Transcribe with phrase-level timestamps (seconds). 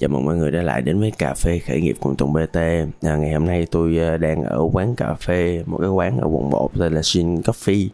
[0.00, 2.56] Chào mừng mọi người đã lại đến với cà phê khởi nghiệp cùng Tùng BT
[2.56, 6.28] à, Ngày hôm nay tôi à, đang ở quán cà phê Một cái quán ở
[6.28, 7.88] quận 1 tên là Shin Coffee.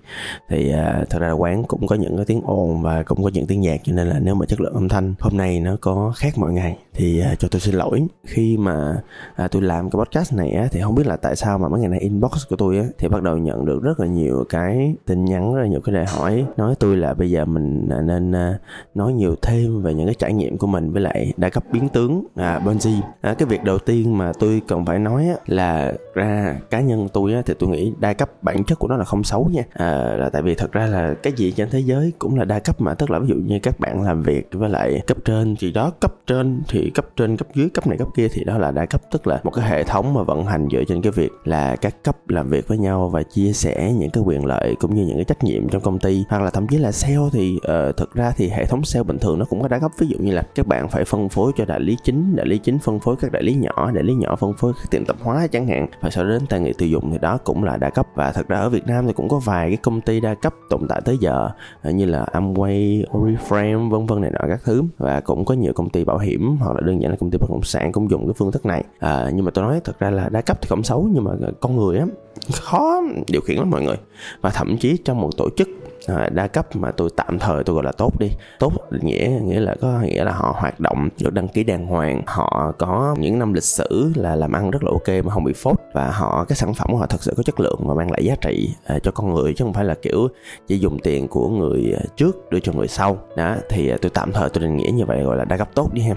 [0.49, 3.47] Thì à, thật ra quán cũng có những cái tiếng ồn và cũng có những
[3.47, 6.13] tiếng nhạc Cho nên là nếu mà chất lượng âm thanh hôm nay nó có
[6.17, 8.07] khác mọi ngày Thì à, cho tôi xin lỗi.
[8.25, 9.03] Khi mà
[9.37, 11.81] à, tôi làm cái podcast này á, Thì không biết là tại sao mà mấy
[11.81, 14.95] ngày nay inbox của tôi á, Thì bắt đầu nhận được rất là nhiều cái
[15.07, 18.01] tin nhắn Rất là nhiều cái đề hỏi Nói tôi là bây giờ mình à,
[18.01, 18.59] nên à,
[18.95, 21.89] nói nhiều thêm về những cái trải nghiệm của mình Với lại đã cấp biến
[21.93, 23.01] tướng à, Benji.
[23.21, 27.09] À, cái việc đầu tiên mà tôi cần phải nói á, là ra cá nhân
[27.13, 29.63] tôi á, thì tôi nghĩ đa cấp bản chất của nó là không xấu nha.
[29.73, 32.59] À, là tại vì thật ra là cái gì trên thế giới cũng là đa
[32.59, 35.57] cấp mà tức là ví dụ như các bạn làm việc với lại cấp trên
[35.61, 38.59] thì đó cấp trên thì cấp trên cấp dưới cấp này cấp kia thì đó
[38.59, 39.01] là đa cấp.
[39.11, 42.05] Tức là một cái hệ thống mà vận hành dựa trên cái việc là các
[42.05, 45.17] cấp làm việc với nhau và chia sẻ những cái quyền lợi cũng như những
[45.17, 46.25] cái trách nhiệm trong công ty.
[46.29, 49.03] Hoặc là thậm chí là sale thì ờ, uh, thực ra thì hệ thống sale
[49.03, 49.91] bình thường nó cũng có đa cấp.
[49.99, 52.59] Ví dụ như là các bạn phải phân phối cho đại lý chính đại lý
[52.59, 55.17] chính phân phối các đại lý nhỏ đại lý nhỏ phân phối các tiệm tạp
[55.21, 55.87] hóa chẳng hạn.
[56.01, 58.07] Và sau đó đến tay người tiêu dùng thì đó cũng là đa cấp.
[58.15, 60.55] Và thật ra ở Việt Nam thì cũng có vài cái công ty đa cấp
[60.71, 61.49] tồn tại tới giờ
[61.83, 64.83] ờ, như là Amway, Oriflame vân vân này nọ các thứ.
[64.99, 67.39] Và cũng có nhiều công ty bảo hiểm hoặc là đơn giản là công ty
[67.39, 68.85] bất động sản cũng dùng cái phương thức này.
[68.99, 71.31] À, nhưng mà tôi nói thật ra là đa cấp thì không xấu nhưng mà
[71.61, 72.07] con người á
[72.53, 73.97] khó điều khiển lắm mọi người.
[74.41, 75.69] Và thậm chí trong một tổ chức
[76.07, 78.31] Ờ, đa cấp mà tôi tạm thời tôi gọi là tốt đi.
[78.59, 82.23] Tốt nghĩa nghĩa là có nghĩa là họ hoạt động được đăng ký đàng hoàng.
[82.27, 85.53] Họ có những năm lịch sử là làm ăn rất là ok mà không bị
[85.53, 88.11] phốt và họ cái sản phẩm của họ thật sự có chất lượng và mang
[88.11, 90.29] lại giá trị à, cho con người chứ không phải là kiểu
[90.67, 93.19] chỉ dùng tiền của người ờ, trước đưa cho người sau.
[93.37, 95.93] Đó thì tôi tạm thời tôi định nghĩa như vậy gọi là đa cấp tốt
[95.93, 96.17] đi em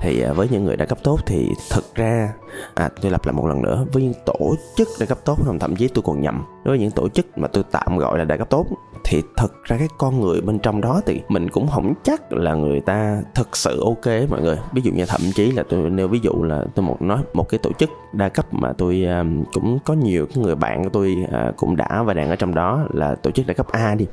[0.00, 2.32] thì à, với những người đã cấp tốt thì thực ra
[2.74, 5.76] à, tôi lặp lại một lần nữa với những tổ chức đã cấp tốt thậm
[5.76, 8.36] chí tôi còn nhầm đối với những tổ chức mà tôi tạm gọi là đã
[8.36, 8.66] cấp tốt
[9.04, 12.54] thì thực ra cái con người bên trong đó thì mình cũng không chắc là
[12.54, 14.56] người ta thực sự ok mọi người.
[14.72, 17.48] Ví dụ như thậm chí là tôi nêu ví dụ là tôi một nói một
[17.48, 20.90] cái tổ chức đa cấp mà tôi um, cũng có nhiều cái người bạn của
[20.92, 23.94] tôi uh, cũng đã và đang ở trong đó là tổ chức đa cấp A
[23.94, 24.06] đi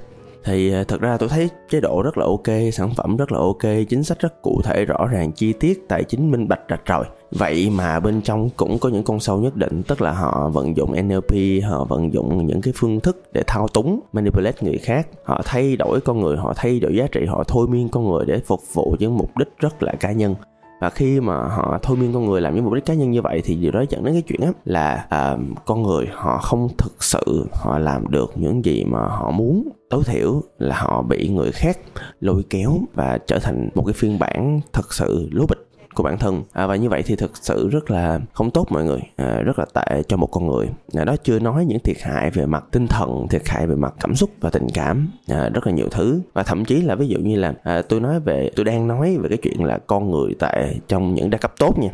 [0.46, 3.40] thì à, thật ra tôi thấy chế độ rất là ok, sản phẩm rất là
[3.40, 6.82] ok, chính sách rất cụ thể, rõ ràng, chi tiết, tài chính minh bạch, rạch
[6.88, 7.06] ròi.
[7.32, 10.78] Vậy mà bên trong cũng có những con sâu nhất định, tức là họ vận
[10.78, 15.08] dụng NLP họ vận dụng những cái phương thức để thao túng, manipulate người khác.
[15.24, 18.26] Họ thay đổi con người, họ thay đổi giá trị, họ thôi miên con người
[18.26, 20.36] để phục vụ những mục đích rất là cá nhân
[20.80, 23.22] và khi mà họ thôi miên con người làm những mục đích cá nhân như
[23.22, 26.70] vậy thì điều đó dẫn đến cái chuyện á là à, con người họ không
[26.78, 29.70] thực sự họ làm được những gì mà họ muốn.
[29.90, 31.80] Tối thiểu là họ bị người khác
[32.20, 35.65] lôi kéo và trở thành một cái phiên bản thật sự lố bịch
[35.96, 36.44] của bản thân.
[36.54, 39.00] À, và như vậy thì thực sự rất là không tốt mọi người.
[39.16, 40.70] À, rất là tệ cho một con người.
[40.94, 43.94] À, đó chưa nói những thiệt hại về mặt tinh thần thiệt hại về mặt
[44.00, 45.10] cảm xúc và tình cảm.
[45.28, 46.22] À, rất là nhiều thứ.
[46.34, 49.18] Và thậm chí là ví dụ như là à, tôi nói về tôi đang nói
[49.18, 51.90] về cái chuyện là con người tệ trong những đa cấp tốt nha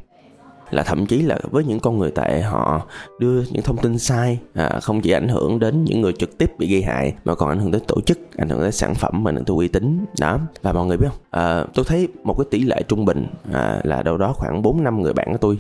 [0.72, 2.88] là thậm chí là với những con người tệ họ
[3.20, 6.52] đưa những thông tin sai à, không chỉ ảnh hưởng đến những người trực tiếp
[6.58, 9.24] bị gây hại mà còn ảnh hưởng tới tổ chức ảnh hưởng tới sản phẩm
[9.24, 10.06] mà ảnh hưởng tới uy tín.
[10.20, 11.18] Đó và mọi người biết không?
[11.32, 14.84] À, tôi thấy một cái tỷ lệ trung bình à, là đâu đó khoảng 4
[14.84, 15.58] năm người bạn của tôi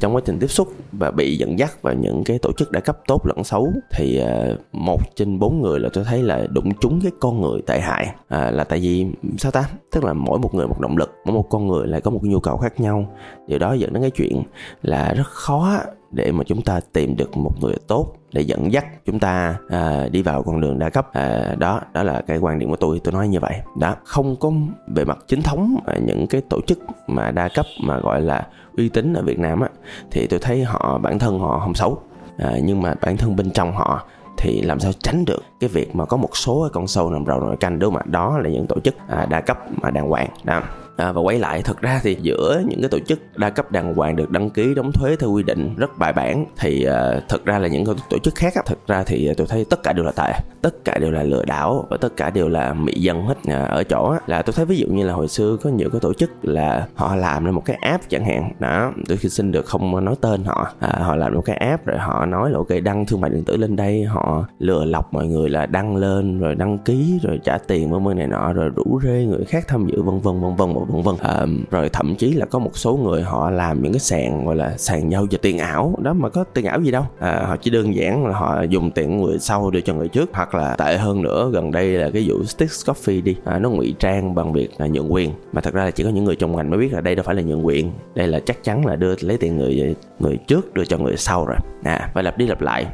[0.00, 2.80] trong quá trình tiếp xúc và bị dẫn dắt vào những cái tổ chức đã
[2.80, 6.74] cấp tốt lẫn xấu thì à, một trên bốn người là tôi thấy là đụng
[6.80, 8.14] trúng cái con người tệ hại.
[8.28, 9.06] À, là tại vì
[9.38, 9.64] sao ta?
[9.92, 12.20] Tức là mỗi một người một động lực mỗi một con người lại có một
[12.22, 13.12] nhu cầu khác nhau.
[13.46, 14.42] Điều đó dẫn đến cái chuyện
[14.82, 15.78] là rất khó
[16.10, 20.08] để mà chúng ta tìm được một người tốt để dẫn dắt chúng ta à,
[20.12, 21.12] đi vào con đường đa cấp.
[21.12, 23.00] À, đó đó là cái quan điểm của tôi.
[23.04, 23.60] Tôi nói như vậy.
[23.78, 24.52] Đó không có
[24.86, 28.46] về mặt chính thống à, những cái tổ chức mà đa cấp mà gọi là
[28.76, 29.68] uy tín ở Việt Nam á
[30.10, 32.02] thì tôi thấy họ bản thân họ không xấu.
[32.38, 34.06] À, nhưng mà bản thân bên trong họ
[34.38, 37.40] thì làm sao tránh được cái việc mà có một số con sâu nằm rầu
[37.40, 38.04] nội canh đúng không ạ?
[38.10, 40.28] Đó là những tổ chức à, đa cấp mà đàng hoàng.
[40.44, 40.62] Đó.
[40.96, 43.94] À, và quay lại thực ra thì giữa những cái tổ chức đa cấp đàng
[43.94, 47.28] hoàng được đăng ký đóng thuế theo quy định rất bài bản thì à, uh,
[47.28, 49.92] thực ra là những tổ chức khác á, thực ra thì tôi thấy tất cả
[49.92, 52.92] đều là tệ tất cả đều là lừa đảo và tất cả đều là mị
[52.92, 55.56] dân hết à, ở chỗ á, là tôi thấy ví dụ như là hồi xưa
[55.62, 58.52] có nhiều cái tổ chức là họ làm ra một cái app chẳng hạn.
[58.58, 61.98] Đó tôi xin được không nói tên họ à, họ làm một cái app rồi
[61.98, 65.26] họ nói là ok đăng thương mại điện tử lên đây họ lừa lọc mọi
[65.26, 68.70] người là đăng lên rồi đăng ký rồi trả tiền vân vân này nọ rồi
[68.76, 72.14] rủ rê người khác tham dự vân vân vân vân vân vân à, rồi thậm
[72.16, 75.26] chí là có một số người họ làm những cái sàn gọi là sàn giao
[75.30, 75.94] dịch tiền ảo.
[76.02, 77.04] Đó mà có tiền ảo gì đâu.
[77.18, 80.30] À, họ chỉ đơn giản là họ dùng tiền người sau đưa cho người trước
[80.32, 83.36] hoặc là tệ hơn nữa gần đây là cái vụ Stix Coffee đi.
[83.44, 85.30] À, nó ngụy trang bằng việc là nhượng quyền.
[85.52, 87.22] Mà thật ra là chỉ có những người trong ngành mới biết là đây đâu
[87.22, 87.92] phải là nhượng quyền.
[88.14, 91.46] Đây là chắc chắn là đưa lấy tiền người người trước đưa cho người sau
[91.46, 91.56] rồi.
[91.84, 92.86] À phải lặp đi lặp lại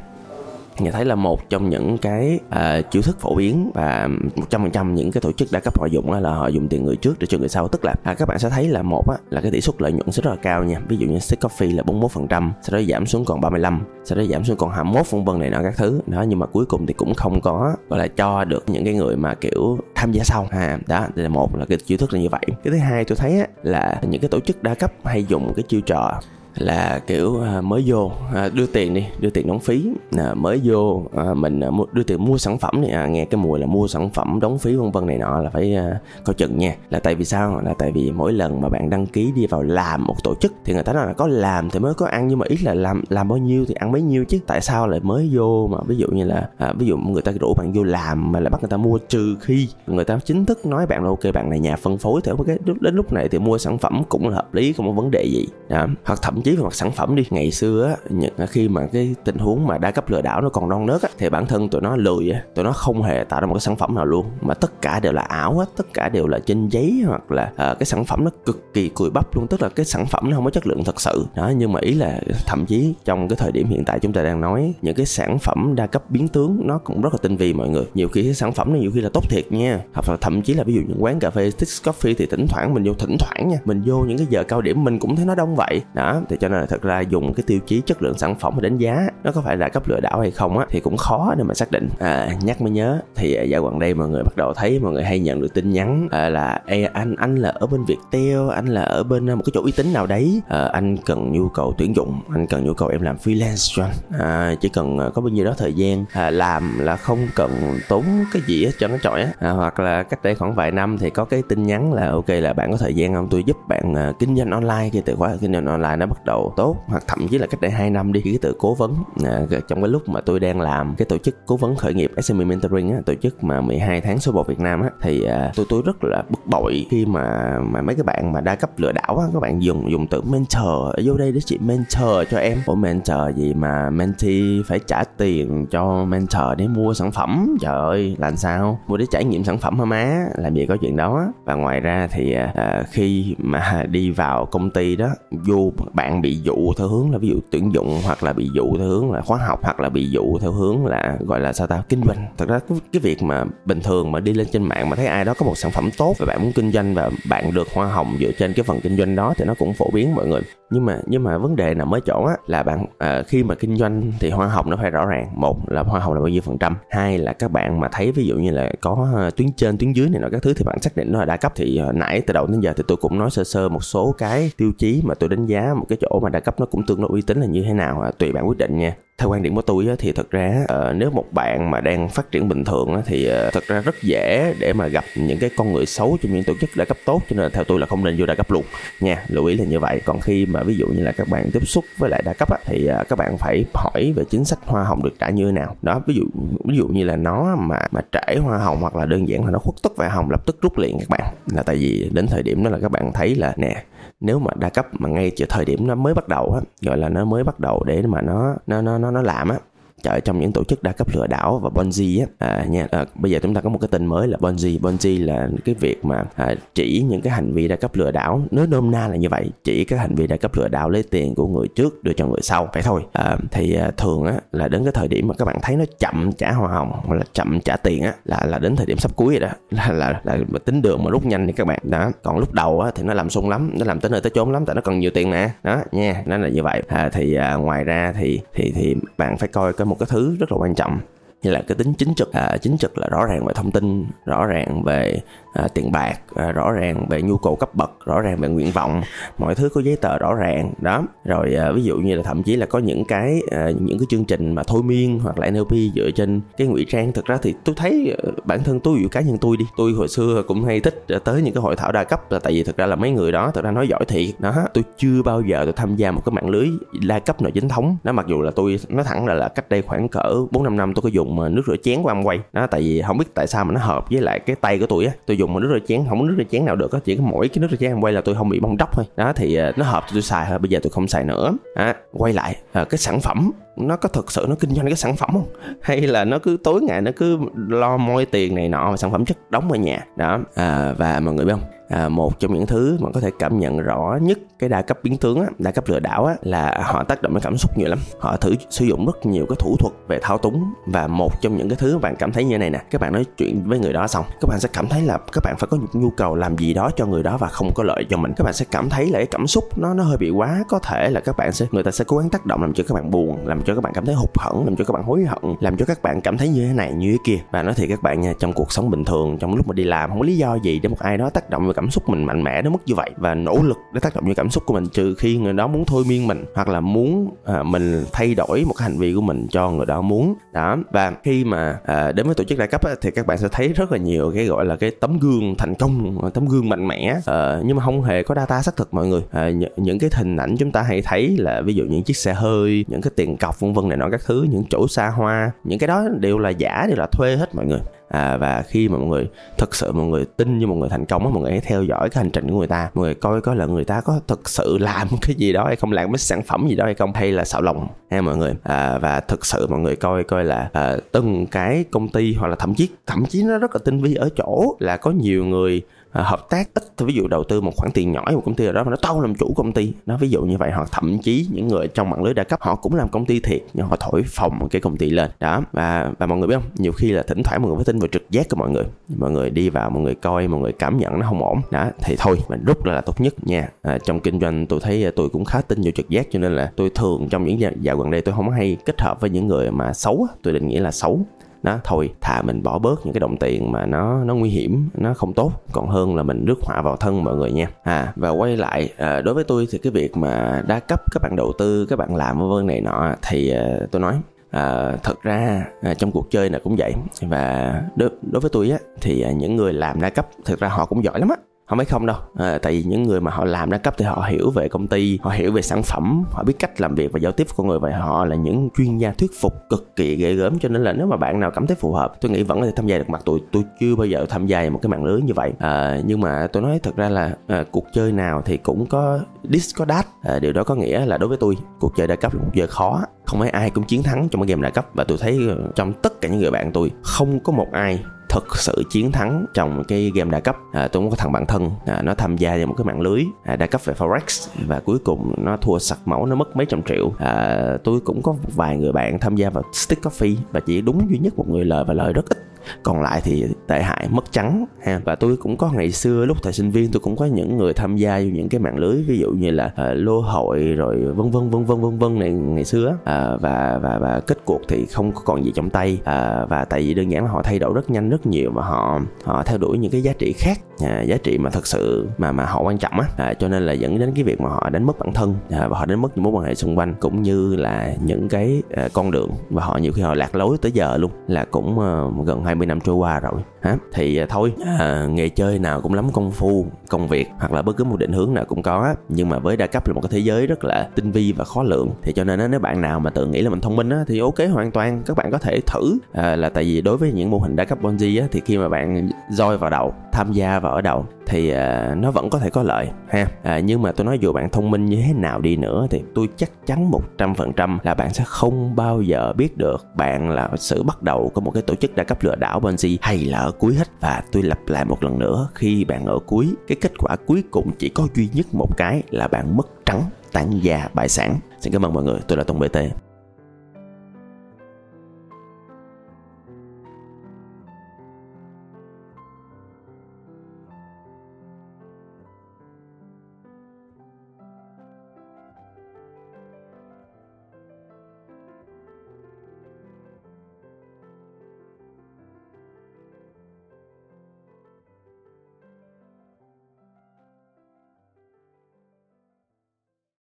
[0.81, 4.61] nghe thấy là một trong những cái uh, chiêu thức phổ biến và một trăm
[4.61, 6.95] phần trăm những cái tổ chức đa cấp họ dùng là họ dùng tiền người
[6.95, 7.67] trước để cho người sau.
[7.67, 9.91] Tức là à, các bạn sẽ thấy là một á, là cái tỷ suất lợi
[9.91, 10.79] nhuận sẽ rất là cao nha.
[10.87, 13.83] Ví dụ như Stick Coffee là 41 phần trăm sau đó giảm xuống còn 35
[14.03, 16.01] sau đó giảm xuống còn 21 vân vân này nọ các thứ.
[16.07, 18.93] Đó nhưng mà cuối cùng thì cũng không có gọi là cho được những cái
[18.93, 20.47] người mà kiểu tham gia sau.
[20.51, 22.41] À đó đây là một là cái chiêu thức là như vậy.
[22.47, 25.53] Cái thứ hai tôi thấy á, là những cái tổ chức đa cấp hay dùng
[25.55, 26.19] cái chiêu trò
[26.59, 29.89] là kiểu à, mới vô à, đưa tiền đi đưa tiền đóng phí.
[30.17, 31.03] À, mới vô
[31.35, 31.61] mình
[31.93, 33.09] đưa tiền mua sản phẩm này.
[33.09, 35.77] Nghe cái mùi là mua sản phẩm đóng phí vân vân này nọ là phải
[36.25, 36.75] coi chừng nha.
[36.89, 37.61] Là tại vì sao?
[37.61, 40.53] Là tại vì mỗi lần mà bạn đăng ký đi vào làm một tổ chức
[40.65, 42.73] thì người ta nói là có làm thì mới có ăn nhưng mà ý là
[42.73, 44.39] làm làm bao nhiêu thì ăn bấy nhiêu chứ.
[44.47, 47.31] Tại sao lại mới vô mà ví dụ như là à, ví dụ người ta
[47.39, 50.45] rủ bạn vô làm mà lại bắt người ta mua trừ khi người ta chính
[50.45, 53.29] thức nói bạn là ok bạn này nhà phân phối thì cái đến lúc này
[53.29, 55.47] thì mua sản phẩm cũng là hợp lý không có vấn đề gì.
[55.69, 55.87] Đó.
[56.03, 57.23] hoặc thậm chí về mặt sản phẩm đi.
[57.29, 60.49] Ngày xưa á những khi mà cái tình huống mà đa cấp lừa đảo nó
[60.49, 62.41] còn non nớt á thì bản thân tụi nó lười á.
[62.55, 64.25] Tụi nó không hề tạo ra một cái sản phẩm nào luôn.
[64.41, 67.51] Mà tất cả đều là ảo hết tất cả đều là trên giấy hoặc là
[67.55, 69.47] à, cái sản phẩm nó cực kỳ cùi bắp luôn.
[69.49, 71.25] Tức là cái sản phẩm nó không có chất lượng thật sự.
[71.35, 74.23] Đó nhưng mà ý là thậm chí trong cái thời điểm hiện tại chúng ta
[74.23, 77.37] đang nói những cái sản phẩm đa cấp biến tướng nó cũng rất là tinh
[77.37, 77.85] vi mọi người.
[77.93, 79.79] Nhiều khi cái sản phẩm nó nhiều khi là tốt thiệt nha.
[79.93, 82.45] Hoặc là thậm chí là ví dụ những quán cà phê Stix Coffee thì thỉnh
[82.49, 83.57] thoảng mình vô thỉnh thoảng nha.
[83.65, 85.81] Mình vô những cái giờ cao điểm mình cũng thấy nó đông vậy.
[85.93, 88.53] Đó thì cho nên là thật ra dùng cái tiêu chí chất lượng sản phẩm
[88.61, 90.97] để đánh giá nó có phải là cấp lừa đảo hay không á thì cũng
[90.97, 91.89] khó để mà xác định.
[91.99, 94.93] À, nhắc mới nhớ thì à, dạo gần đây mọi người bắt đầu thấy mọi
[94.93, 98.49] người hay nhận được tin nhắn à, là Ê, anh anh là ở bên Viettel
[98.55, 100.41] anh là ở bên à, một cái chỗ uy tín nào đấy.
[100.49, 103.83] À, anh cần nhu cầu tuyển dụng anh cần nhu cầu em làm freelance cho
[103.83, 104.19] anh.
[104.19, 107.51] À, chỉ cần à, có bao nhiêu đó thời gian à, làm là không cần
[107.87, 108.03] tốn
[108.33, 109.29] cái gì hết cho nó chọi á.
[109.39, 112.29] À, hoặc là cách đây khoảng vài năm thì có cái tin nhắn là ok
[112.29, 113.27] là bạn có thời gian không?
[113.29, 114.89] Tôi giúp bạn à, kinh doanh online.
[114.93, 117.61] Cái từ khóa kinh doanh online nó bắt đầu tốt hoặc thậm chí là cách
[117.61, 120.61] đây 2 năm đi cái tự cố vấn à, trong cái lúc mà tôi đang
[120.61, 124.01] làm cái tổ chức cố vấn khởi nghiệp SME Mentoring á, tổ chức mà 12
[124.01, 127.05] tháng số 1 Việt Nam á thì à, tôi tôi rất là bực bội khi
[127.05, 130.07] mà mà mấy cái bạn mà đa cấp lừa đảo á các bạn dùng dùng
[130.07, 132.57] từ mentor vô đây để chị mentor cho em.
[132.65, 137.57] Ủa mentor gì mà mentee phải trả tiền cho mentor để mua sản phẩm?
[137.61, 138.79] Trời ơi làm sao?
[138.87, 140.25] Mua để trải nghiệm sản phẩm hả má?
[140.35, 141.33] Làm gì có chuyện đó?
[141.45, 146.08] Và ngoài ra thì à, à khi mà đi vào công ty đó vô bạn
[146.21, 149.11] bị dụ theo hướng là ví dụ tuyển dụng hoặc là bị dụ theo hướng
[149.11, 152.01] là khóa học hoặc là bị dụ theo hướng là gọi là sao ta kinh
[152.05, 152.27] doanh.
[152.37, 155.05] Thật ra cái, cái việc mà bình thường mà đi lên trên mạng mà thấy
[155.05, 157.67] ai đó có một sản phẩm tốt và bạn muốn kinh doanh và bạn được
[157.73, 160.27] hoa hồng dựa trên cái phần kinh doanh đó thì nó cũng phổ biến mọi
[160.27, 163.43] người nhưng mà nhưng mà vấn đề nằm ở chỗ á là bạn à, khi
[163.43, 165.27] mà kinh doanh thì hoa hồng nó phải rõ ràng.
[165.35, 166.77] Một là hoa hồng là bao nhiêu phần trăm?
[166.89, 169.93] Hai là các bạn mà thấy ví dụ như là có ờ, tuyến trên tuyến
[169.93, 171.91] dưới này nọ các thứ thì bạn xác định nó là đa cấp thì ờ,
[171.91, 172.73] nãy từ đầu đến giờ.
[172.77, 175.73] Thì tôi cũng nói sơ sơ một số cái tiêu chí mà tôi đánh giá
[175.73, 177.73] một cái chỗ mà đa cấp nó cũng tương đối uy tín là như thế
[177.73, 178.01] nào.
[178.01, 180.95] À, tùy bạn quyết định nha theo quan điểm của tôi thì thật ra uh,
[180.95, 184.53] nếu một bạn mà đang phát triển bình thường thì uh, thật ra rất dễ
[184.59, 187.21] để mà gặp những cái con người xấu trong những tổ chức đa cấp tốt.
[187.29, 188.63] Cho nên theo tôi là không nên vô đa cấp luôn.
[188.99, 190.01] Nha lưu ý là như vậy.
[190.05, 192.51] Còn khi mà ví dụ như là các bạn tiếp xúc với lại đa cấp
[192.51, 195.45] á, thì uh, các bạn phải hỏi về chính sách hoa hồng được trả như
[195.45, 195.75] thế nào.
[195.81, 196.23] Đó ví dụ
[196.65, 199.51] ví dụ như là nó mà mà trễ hoa hồng hoặc là đơn giản là
[199.51, 201.33] nó khuất tất về hồng lập tức rút liền các bạn.
[201.51, 203.83] Là tại vì đến thời điểm đó là các bạn thấy là nè
[204.19, 206.97] nếu mà đa cấp mà ngay từ thời điểm nó mới bắt đầu á, gọi
[206.97, 209.57] là nó mới bắt đầu để mà nó nó nó nó làm á
[210.03, 213.05] ở trong những tổ chức đa cấp lừa đảo và Ponzi á à, nha à,
[213.15, 216.05] bây giờ chúng ta có một cái tên mới là Ponzi Ponzi là cái việc
[216.05, 218.41] mà à, chỉ những cái hành vi đa cấp lừa đảo.
[218.51, 221.03] Nếu nôm na là như vậy chỉ các hành vi đa cấp lừa đảo lấy
[221.03, 223.01] tiền của người trước đưa cho người sau vậy thôi.
[223.13, 225.85] À, thì à, thường á là đến cái thời điểm mà các bạn thấy nó
[225.99, 228.97] chậm trả hoa hồng hoặc là chậm trả tiền á là là đến thời điểm
[228.97, 229.55] sắp cuối rồi đó.
[229.71, 232.11] Là là, là, là tính đường mà rút nhanh thì các bạn đó.
[232.23, 234.51] Còn lúc đầu á thì nó làm sung lắm nó làm tới nơi tới chốn
[234.51, 236.81] lắm tại nó cần nhiều tiền nè đó nha nó là như vậy.
[236.87, 240.35] À, thì à, ngoài ra thì thì thì bạn phải coi cái một cái thứ
[240.39, 240.99] rất là quan trọng
[241.41, 244.05] như là cái tính chính trực à, chính trực là rõ ràng về thông tin
[244.25, 245.19] rõ ràng về
[245.53, 248.71] à, tiền bạc à, rõ ràng về nhu cầu cấp bậc rõ ràng về nguyện
[248.71, 249.01] vọng
[249.37, 251.03] mọi thứ có giấy tờ rõ ràng đó.
[251.25, 254.05] Rồi à, ví dụ như là thậm chí là có những cái à, những cái
[254.09, 257.11] chương trình mà thôi miên hoặc là NLP dựa trên cái ngụy trang.
[257.11, 259.91] Thực ra thì tôi thấy ờ, bản thân tôi dụ cá nhân tôi đi tôi
[259.91, 262.53] hồi xưa cũng hay thích ờ, tới những cái hội thảo đa cấp là tại
[262.53, 264.53] vì thực ra là mấy người đó thực ra nói giỏi thiệt đó.
[264.73, 266.67] Tôi chưa bao giờ tôi tham gia một cái mạng lưới
[267.07, 267.97] đa cấp nào chính thống.
[268.03, 270.77] Nó mặc dù là tôi nói thẳng là, là cách đây khoảng cỡ bốn năm
[270.77, 272.39] năm tôi có dùng nước rửa chén của quay.
[272.53, 274.85] Đó tại vì không biết tại sao mà nó hợp với lại cái tay của
[274.85, 275.11] tôi á.
[275.25, 277.15] Tôi dùng một nước rửa chén không có nước rửa chén nào được á chỉ
[277.15, 279.05] có mỗi cái nước rửa chén em quay là tôi không bị bong tróc thôi.
[279.15, 281.53] Đó thì ờ, nó hợp cho tôi xài thôi bây giờ tôi không xài nữa.
[281.75, 284.95] À, quay lại à, cái sản phẩm nó có thực sự nó kinh doanh cái
[284.95, 285.47] sản phẩm không?
[285.81, 289.11] Hay là nó cứ tối ngày nó cứ lo moi tiền này nọ và sản
[289.11, 290.05] phẩm chất đóng ở nhà?
[290.15, 291.78] Đó à, và mọi người biết không?
[291.89, 294.99] À, một trong những thứ mà có thể cảm nhận rõ nhất cái đa cấp
[295.03, 297.77] biến tướng á, đa cấp lừa đảo á, là họ tác động đến cảm xúc
[297.77, 297.99] nhiều lắm.
[298.19, 301.57] Họ thử sử dụng rất nhiều cái thủ thuật về thao túng và một trong
[301.57, 303.93] những cái thứ bạn cảm thấy như này nè các bạn nói chuyện với người
[303.93, 306.35] đó xong các bạn sẽ cảm thấy là các bạn phải có những nhu cầu
[306.35, 308.33] làm gì đó cho người đó và không có lợi cho mình.
[308.37, 310.79] Các bạn sẽ cảm thấy là cái cảm xúc nó nó hơi bị quá có
[310.79, 312.95] thể là các bạn sẽ người ta sẽ cố gắng tác động làm cho các
[312.95, 315.23] bạn buồn làm cho các bạn cảm thấy hụt hẫng làm cho các bạn hối
[315.23, 317.37] hận làm cho các bạn cảm thấy như thế này như thế kia.
[317.51, 319.83] Và nói thì các bạn nha trong cuộc sống bình thường trong lúc mà đi
[319.83, 322.09] làm không có lý do gì để một ai đó tác động vào cảm xúc
[322.09, 324.49] mình mạnh mẽ đến mức như vậy và nỗ lực để tác động vào cảm
[324.49, 327.63] xúc của mình trừ khi người đó muốn thôi miên mình hoặc là muốn à,
[327.63, 330.33] mình thay đổi một cái hành vi của mình cho người đó muốn.
[330.53, 333.37] Đó và khi mà à, đến với tổ chức đa cấp á, thì các bạn
[333.37, 336.69] sẽ thấy rất là nhiều cái gọi là cái tấm gương thành công tấm gương
[336.69, 337.19] mạnh mẽ.
[337.25, 339.21] À, nhưng mà không hề có data xác thực mọi người.
[339.31, 342.17] À, nh- những cái hình ảnh chúng ta hay thấy là ví dụ những chiếc
[342.17, 345.07] xe hơi những cái tiền cọc vân vân này nọ các thứ những chỗ xa
[345.07, 348.63] hoa những cái đó đều là giả đều là thuê hết mọi người à, và
[348.67, 351.29] khi mà mọi người thực sự mọi người tin như một người thành công á
[351.33, 352.89] mọi người hãy theo dõi cái hành trình của người ta.
[352.93, 355.75] Mọi người coi coi là người ta có thực sự làm cái gì đó hay
[355.75, 358.37] không làm cái sản phẩm gì đó hay không hay là xạo lòng ha mọi
[358.37, 358.53] người.
[358.63, 362.47] À, và thực sự mọi người coi coi là à, từng cái công ty hoặc
[362.47, 365.45] là thậm chí thậm chí nó rất là tinh vi ở chỗ là có nhiều
[365.45, 366.83] người Ờ, hợp tác ít.
[366.97, 368.95] Ví dụ đầu tư một khoản tiền nhỏ một công ty nào đó mà nó
[369.01, 369.93] to làm chủ công ty.
[370.05, 372.61] Nó ví dụ như vậy hoặc thậm chí những người trong mạng lưới đa cấp
[372.61, 375.29] họ cũng làm công ty thiệt nhưng họ thổi phồng cái công ty lên.
[375.39, 376.69] Đó và và mọi người biết không?
[376.75, 378.83] Nhiều khi là thỉnh thoảng mọi người phải tin vào trực giác của mọi người.
[379.17, 381.61] Mọi người đi vào mọi người coi mọi người cảm nhận nó không ổn.
[381.71, 383.69] Đó thì thôi mình rút ra là tốt nhất nha.
[383.81, 386.39] À, trong kinh doanh tôi thấy ờ, tôi cũng khá tin vào trực giác cho
[386.39, 389.29] nên là tôi thường trong những dạo gần đây tôi không hay kết hợp với
[389.29, 391.25] những người mà xấu tôi định nghĩa là xấu
[391.63, 394.89] nó thôi thà mình bỏ bớt những cái đồng tiền mà nó nó nguy hiểm
[394.93, 395.51] nó không tốt.
[395.71, 397.67] Còn hơn là mình rước họa vào thân mọi người nha.
[397.83, 401.21] À và quay lại à, đối với tôi thì cái việc mà đa cấp các
[401.23, 404.97] bạn đầu tư các bạn làm vân vân này nọ thì à, tôi nói À,
[405.03, 406.93] thật ra à, trong cuộc chơi này cũng vậy.
[407.21, 410.67] Và đối, đối với tôi á thì à, những người làm đa cấp thực ra
[410.67, 411.35] họ cũng giỏi lắm á
[411.69, 412.17] không phải không đâu.
[412.35, 414.87] À, tại vì những người mà họ làm đa cấp thì họ hiểu về công
[414.87, 417.53] ty họ hiểu về sản phẩm họ biết cách làm việc và giao tiếp của
[417.57, 420.59] con người và họ là những chuyên gia thuyết phục cực kỳ ghê gớm.
[420.59, 422.65] Cho nên là nếu mà bạn nào cảm thấy phù hợp tôi nghĩ vẫn có
[422.65, 423.09] thể tham gia được.
[423.09, 425.53] Mặt tôi tôi chưa bao giờ tham gia một cái mạng lưới như vậy.
[425.59, 429.19] À, nhưng mà tôi nói thật ra là à, cuộc chơi nào thì cũng có
[429.49, 432.15] dis có dat à, điều đó có nghĩa là đối với tôi cuộc chơi đa
[432.15, 433.01] cấp là một chơi khó.
[433.25, 434.87] Không phải ai cũng chiến thắng trong cái game đa cấp.
[434.93, 437.99] Và tôi thấy ờ, trong tất cả những người bạn tôi không có một ai
[438.29, 440.57] thực sự chiến thắng trong cái game đa cấp.
[440.71, 443.23] À, tôi có thằng bạn thân à, nó tham gia vào một cái mạng lưới
[443.43, 446.65] à, đa cấp về forex và cuối cùng nó thua sặc máu nó mất mấy
[446.65, 447.13] trăm triệu.
[447.17, 450.81] À, tôi cũng có một vài người bạn tham gia vào stick coffee và chỉ
[450.81, 452.48] đúng duy nhất một người lời và lời rất ít
[452.83, 455.01] còn lại thì tệ hại mất trắng ha.
[455.05, 457.73] Và tôi cũng có ngày xưa lúc thời sinh viên tôi cũng có những người
[457.73, 460.97] tham gia vào những cái mạng lưới ví dụ như là uh, lô hội rồi
[460.97, 464.61] vân vân vân vân vân vân này ngày xưa uh, và và và kết cuộc
[464.67, 465.97] thì không có còn gì trong tay.
[466.01, 468.63] Uh, và tại vì đơn giản là họ thay đổi rất nhanh rất nhiều và
[468.63, 470.59] họ họ theo đuổi những cái giá trị khác.
[470.83, 473.31] Uh, giá trị mà thật sự mà mà họ quan trọng á.
[473.31, 475.29] Uh, cho nên là dẫn đến cái việc mà họ đánh mất bản thân.
[475.29, 478.29] Uh, và họ đánh mất những mối quan hệ xung quanh cũng như là những
[478.29, 479.29] cái uh, con đường.
[479.49, 482.67] Và họ nhiều khi họ lạc lối tới giờ luôn là cũng uh, gần 20
[482.67, 483.41] năm trôi qua rồi.
[483.61, 483.77] Hả?
[483.93, 487.61] Thì à, thôi à, nghề chơi nào cũng lắm công phu công việc hoặc là
[487.61, 490.01] bất cứ một định hướng nào cũng có nhưng mà với đa cấp là một
[490.01, 492.81] cái thế giới rất là tinh vi và khó lượng thì cho nên nếu bạn
[492.81, 495.01] nào mà tự nghĩ là mình thông minh á, thì ok hoàn toàn.
[495.05, 495.97] Các bạn có thể thử.
[496.13, 498.57] À, là tại vì đối với những mô hình đa cấp Ponzi á, thì khi
[498.57, 501.57] mà bạn roi vào đầu tham gia vào ở đầu thì uh,
[501.97, 503.21] nó vẫn có thể có lợi ha.
[503.23, 506.03] Uh, nhưng mà tôi nói dù bạn thông minh như thế nào đi nữa thì
[506.15, 509.85] tôi chắc chắn một trăm phần trăm là bạn sẽ không bao giờ biết được
[509.95, 512.97] bạn là sự bắt đầu của một cái tổ chức đa cấp lừa đảo Ponzi
[513.01, 513.87] hay là ở cuối hết.
[513.99, 517.43] Và tôi lặp lại một lần nữa khi bạn ở cuối cái kết quả cuối
[517.51, 521.39] cùng chỉ có duy nhất một cái là bạn mất trắng tán gia bại sản.
[521.59, 523.08] Xin cảm ơn mọi người tôi là Tùng BT